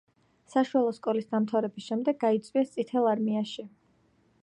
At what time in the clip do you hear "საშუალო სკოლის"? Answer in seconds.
0.53-1.29